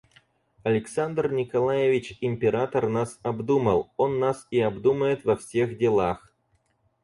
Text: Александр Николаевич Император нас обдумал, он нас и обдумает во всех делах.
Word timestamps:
Александр 0.63 1.31
Николаевич 1.31 2.17
Император 2.21 2.89
нас 2.89 3.19
обдумал, 3.21 3.93
он 3.97 4.17
нас 4.17 4.47
и 4.49 4.59
обдумает 4.59 5.25
во 5.25 5.35
всех 5.35 5.77
делах. 5.77 6.33